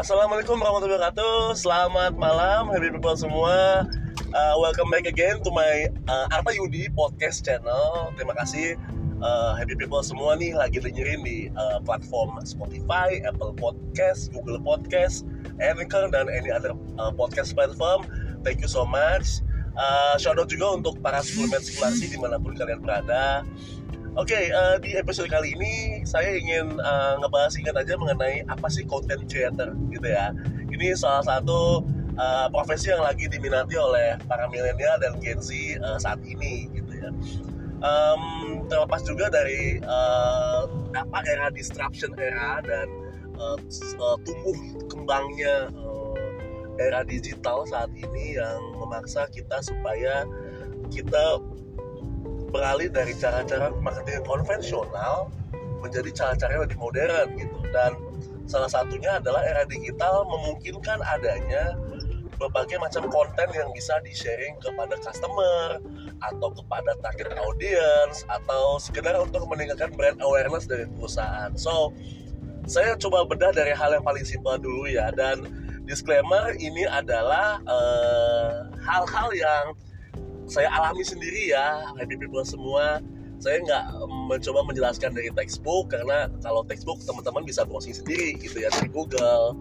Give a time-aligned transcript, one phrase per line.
[0.00, 1.60] Assalamualaikum warahmatullahi wabarakatuh.
[1.60, 3.84] Selamat malam, happy people semua.
[4.32, 8.08] Uh, welcome back again to my uh, Arta Yudi podcast channel.
[8.16, 8.80] Terima kasih
[9.20, 15.28] uh, happy people semua nih lagi dengerin di uh, platform Spotify, Apple Podcast, Google Podcast,
[15.60, 18.08] Anchor dan any other uh, podcast platform.
[18.40, 19.44] Thank you so much.
[19.76, 23.44] Uh, shout out juga untuk para suplemen simulasi di mana pun kalian berada.
[24.18, 28.66] Oke, okay, uh, di episode kali ini saya ingin uh, ngebahas singkat aja mengenai apa
[28.66, 30.34] sih content creator gitu ya.
[30.66, 31.86] Ini salah satu
[32.18, 36.90] uh, profesi yang lagi diminati oleh para milenial dan Gen Z uh, saat ini gitu
[36.90, 37.14] ya.
[37.86, 42.90] Um, terlepas juga dari uh, apa era disruption era dan
[43.38, 43.62] uh,
[44.02, 44.58] uh, tumbuh
[44.90, 46.18] kembangnya uh,
[46.82, 50.26] era digital saat ini yang memaksa kita supaya
[50.90, 51.38] kita
[52.50, 55.30] beralih dari cara-cara marketing konvensional
[55.80, 57.96] menjadi cara-cara yang lebih modern gitu dan
[58.44, 61.78] salah satunya adalah era digital memungkinkan adanya
[62.40, 65.76] berbagai macam konten yang bisa di-sharing kepada customer
[66.24, 71.52] atau kepada target audience atau sekedar untuk meningkatkan brand awareness dari perusahaan.
[71.52, 71.92] So,
[72.64, 75.44] saya coba bedah dari hal yang paling simpel dulu ya dan
[75.84, 78.56] disclaimer ini adalah eh,
[78.88, 79.64] hal-hal uh, yang
[80.50, 82.98] saya alami sendiri ya happy people semua.
[83.40, 83.84] Saya nggak
[84.28, 89.56] mencoba menjelaskan dari textbook karena kalau textbook teman-teman bisa browsing sendiri gitu ya dari Google.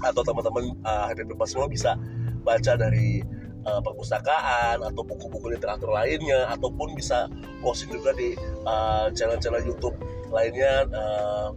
[0.00, 2.00] Atau teman-teman uh, happy people semua bisa
[2.46, 3.20] baca dari
[3.68, 7.28] uh, perpustakaan atau buku-buku literatur lainnya ataupun bisa
[7.60, 8.32] browsing juga di
[8.64, 9.98] uh, channel-channel YouTube
[10.32, 10.88] lainnya.
[10.88, 11.52] Uh,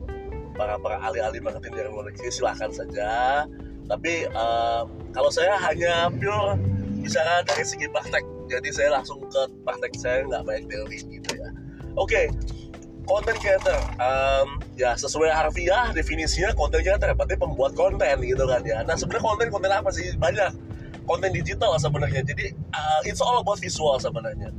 [0.52, 3.44] para para ahli-ahli marketing dari luar negeri silahkan saja.
[3.88, 4.84] Tapi uh,
[5.16, 6.59] kalau saya hanya pure
[7.02, 11.50] bicara dari segi praktek jadi saya langsung ke praktek saya nggak banyak teori gitu ya.
[11.96, 12.26] Oke okay.
[13.08, 13.80] content creator.
[13.98, 18.84] Um, ya sesuai harfiah definisinya content creator berarti pembuat konten gitu kan ya.
[18.84, 20.12] Nah sebenarnya konten konten apa sih?
[20.20, 20.52] Banyak.
[21.08, 22.22] Konten digital sebenarnya.
[22.28, 24.52] Jadi uh, it's all about visual sebenarnya.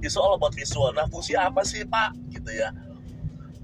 [0.00, 0.90] It's all about visual.
[0.96, 2.16] Nah fungsi apa sih pak?
[2.32, 2.72] Gitu ya.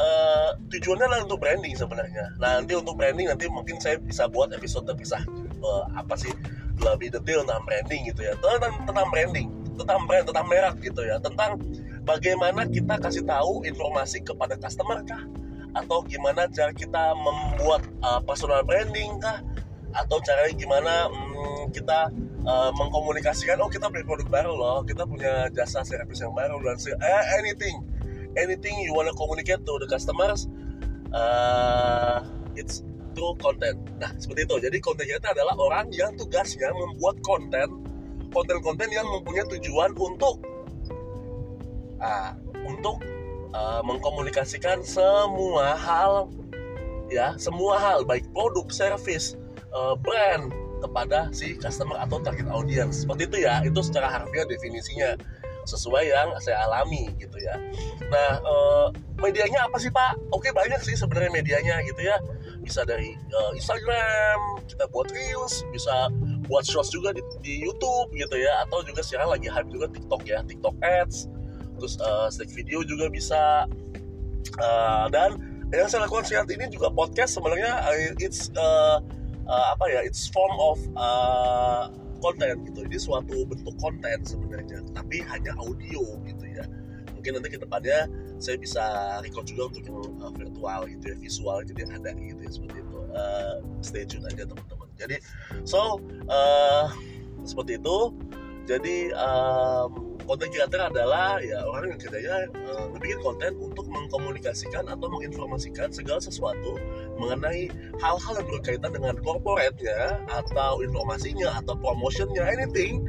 [0.01, 2.35] Uh, tujuannya adalah untuk branding sebenarnya.
[2.41, 5.23] Nah, nanti untuk branding nanti mungkin saya bisa buat episode terpisah
[5.63, 6.33] uh, apa sih
[6.81, 8.35] lebih detail tentang branding gitu ya.
[8.41, 11.59] Tentang, tentang branding tentang brand tentang merek gitu ya tentang
[12.07, 15.23] bagaimana kita kasih tahu informasi kepada customer kah
[15.73, 19.41] atau gimana cara kita membuat uh, personal branding kah
[19.93, 22.09] atau caranya gimana hmm, kita
[22.49, 26.77] uh, mengkomunikasikan oh kita punya produk baru loh kita punya jasa servis yang baru dan
[26.81, 27.77] eh, anything
[28.41, 30.49] anything you wanna communicate to the customers
[31.13, 32.25] uh,
[32.57, 33.77] it's through content.
[34.01, 34.57] Nah, seperti itu.
[34.69, 37.82] Jadi konten kita adalah orang yang tugasnya membuat konten,
[38.33, 40.41] konten-konten yang mempunyai tujuan untuk
[42.01, 42.33] uh,
[42.65, 43.05] untuk
[43.53, 46.33] uh, mengkomunikasikan semua hal
[47.13, 49.37] ya, semua hal baik produk, service,
[49.77, 50.51] uh, brand
[50.83, 53.07] kepada si customer atau target audience.
[53.07, 53.63] Seperti itu ya.
[53.63, 55.15] Itu secara harfiah definisinya
[55.63, 57.55] sesuai yang saya alami gitu ya.
[58.11, 58.87] Nah, uh,
[59.23, 60.19] medianya apa sih Pak?
[60.35, 62.19] Oke banyak sih sebenarnya medianya gitu ya
[62.63, 64.39] bisa dari uh, Instagram
[64.71, 66.09] kita buat reels bisa
[66.53, 68.69] buat shorts juga di, di YouTube gitu ya.
[68.69, 71.33] Atau juga sekarang lagi hype juga TikTok ya TikTok ads.
[71.81, 73.65] Terus uh, stick video juga bisa.
[74.61, 75.41] Uh, dan
[75.73, 79.01] yang saya lakukan saat ini juga podcast sebenarnya uh, it's uh,
[79.49, 81.89] uh, apa ya it's form of uh,
[82.21, 82.85] konten gitu.
[82.85, 86.69] Ini suatu bentuk konten sebenarnya tapi hanya audio gitu ya.
[87.17, 88.83] Mungkin nanti ke depannya saya bisa
[89.25, 92.99] record juga untuk yang virtual gitu ya visual jadi ada gitu ya seperti itu.
[93.17, 95.17] Uh, stay tune aja teman-teman jadi
[95.67, 95.99] so
[96.31, 96.87] uh,
[97.43, 97.99] seperti itu.
[98.63, 105.11] Jadi um, konten creator adalah ya orang yang kerjanya uh, bikin konten untuk mengkomunikasikan atau
[105.11, 106.79] menginformasikan segala sesuatu
[107.19, 107.67] mengenai
[107.99, 113.03] hal-hal yang berkaitan dengan corporate ya atau informasinya atau promotionnya anything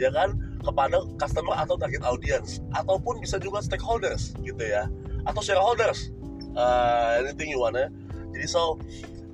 [0.00, 0.32] ya kan
[0.64, 4.88] kepada customer atau target audience ataupun bisa juga stakeholders gitu ya
[5.28, 6.10] atau shareholders.
[6.56, 7.92] Uh, anything you wanna.
[8.32, 8.80] Jadi so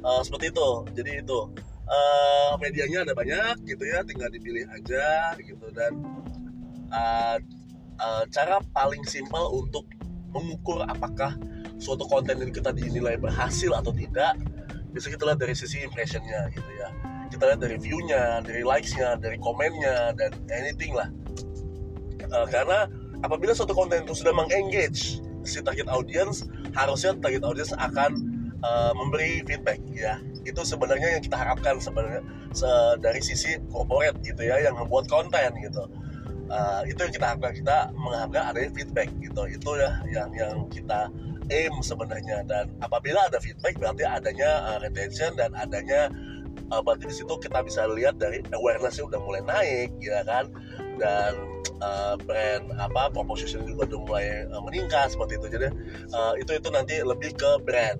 [0.02, 0.69] uh, seperti itu.
[0.99, 1.38] Jadi itu
[1.92, 5.66] uh, medianya ada banyak gitu ya tinggal dipilih aja gitu.
[5.76, 5.92] Dan
[6.88, 7.36] uh,
[8.00, 9.84] uh, cara paling simpel untuk
[10.32, 11.36] mengukur apakah
[11.76, 14.40] suatu konten yang kita dinilai berhasil atau tidak
[14.92, 16.88] bisa kita lihat dari sisi impressionnya gitu ya.
[17.32, 21.08] Kita lihat dari view-nya, dari likes-nya, dari komennya, dan anything lah.
[22.32, 22.88] Uh, karena
[23.24, 28.14] apabila suatu konten itu sudah mengengage si target audience harusnya target audience akan
[28.62, 32.22] uh, memberi feedback ya itu sebenarnya yang kita harapkan sebenarnya
[32.52, 32.68] se
[32.98, 35.86] dari sisi corporate gitu ya yang membuat konten gitu.
[36.52, 37.52] Uh, itu yang kita harapkan.
[37.56, 39.42] Kita mengharapkan adanya feedback gitu.
[39.48, 41.08] Itu ya yang yang kita
[41.48, 42.44] aim sebenarnya.
[42.44, 46.12] Dan apabila ada feedback berarti adanya uh, retention dan adanya
[46.68, 50.50] uh, berarti di situ kita bisa lihat dari awarenessnya udah mulai naik ya kan?
[51.00, 51.32] Dan
[51.80, 55.46] uh, brand apa proposition juga udah mulai uh, meningkat seperti itu.
[55.56, 55.68] Jadi
[56.12, 57.98] uh, itu itu nanti lebih ke brand.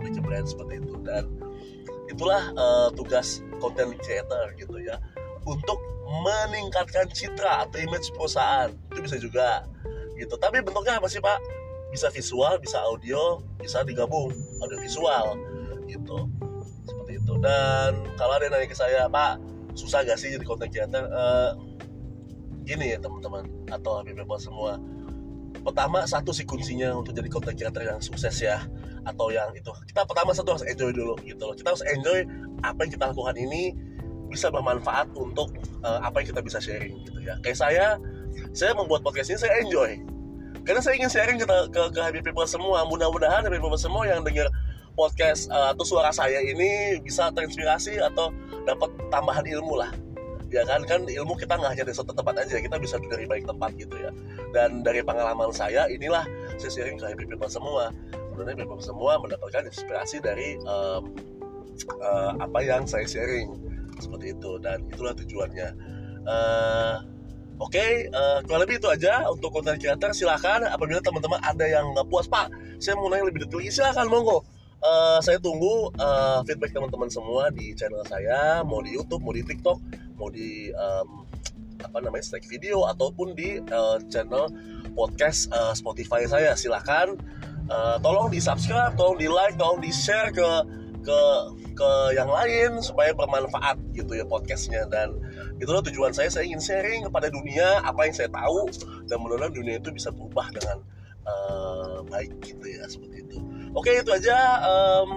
[0.00, 0.94] Lebih ke brand seperti itu.
[1.04, 1.39] Dan
[2.10, 4.98] itulah uh, tugas content creator gitu ya.
[5.46, 5.78] Untuk
[6.26, 8.74] meningkatkan citra atau image perusahaan.
[8.90, 9.64] Itu bisa juga
[10.18, 10.34] gitu.
[10.36, 11.38] Tapi bentuknya apa sih pak?
[11.94, 14.34] Bisa visual bisa audio bisa digabung.
[14.60, 15.38] Audio visual
[15.86, 16.26] gitu.
[16.84, 17.32] Seperti itu.
[17.38, 19.38] Dan kalau ada yang nanya ke saya pak
[19.78, 21.06] susah gak sih jadi content creator?
[21.08, 21.54] Uh,
[22.66, 24.76] gini ya teman-teman atau habib semua
[25.60, 28.64] pertama satu sih kuncinya untuk jadi content creator yang sukses ya
[29.04, 29.70] atau yang itu.
[29.88, 31.54] Kita pertama satu harus enjoy dulu gitu loh.
[31.56, 32.24] Kita harus enjoy
[32.64, 33.76] apa yang kita lakukan ini
[34.30, 35.50] bisa bermanfaat untuk
[35.82, 37.36] uh, apa yang kita bisa sharing gitu ya.
[37.42, 37.86] Kayak saya
[38.54, 40.00] saya membuat podcast ini saya enjoy.
[40.64, 42.84] Karena saya ingin sharing ke ke, ke happy people semua.
[42.86, 44.48] Mudah-mudahan happy people semua yang dengar
[44.94, 48.34] podcast uh, atau suara saya ini bisa terinspirasi atau
[48.68, 49.90] dapat tambahan ilmu lah
[50.50, 53.46] ya kan kan ilmu kita nggak hanya dari satu tempat aja kita bisa dari baik
[53.46, 54.10] tempat gitu ya
[54.50, 56.26] dan dari pengalaman saya inilah
[56.58, 57.94] saya sharing ke happy semua
[58.34, 61.14] mudah-mudahan happy semua mendapatkan inspirasi dari um,
[62.02, 63.54] uh, apa yang saya sharing
[64.02, 65.68] seperti itu dan itulah tujuannya
[66.26, 66.98] uh,
[67.60, 70.16] Oke, okay, uh, kurang lebih itu aja untuk konten creator.
[70.16, 72.48] Silahkan apabila teman-teman ada yang nggak puas, Pak,
[72.80, 73.68] saya mau nanya lebih detail.
[73.68, 74.40] Silahkan, monggo.
[74.80, 79.44] Uh, saya tunggu uh, feedback teman-teman semua di channel saya, mau di YouTube, mau di
[79.44, 79.76] TikTok,
[80.16, 81.28] mau di um,
[81.84, 84.48] apa namanya strike video ataupun di uh, channel
[84.96, 86.56] podcast uh, Spotify saya.
[86.56, 87.12] Silahkan,
[87.68, 90.48] uh, tolong di subscribe, tolong di like, tolong di share ke
[91.04, 91.20] ke
[91.76, 94.88] ke yang lain supaya bermanfaat gitu ya podcastnya.
[94.88, 95.12] Dan
[95.60, 96.32] itulah tujuan saya.
[96.32, 98.64] Saya ingin sharing kepada dunia apa yang saya tahu
[99.12, 100.80] dan mudah-mudahan dunia itu bisa berubah dengan
[101.26, 103.38] uh, baik gitu ya seperti itu.
[103.72, 104.36] Oke itu aja
[104.66, 105.08] um,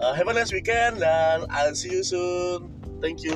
[0.00, 2.70] uh, have a nice weekend dan I'll see you soon.
[3.00, 3.34] Thank you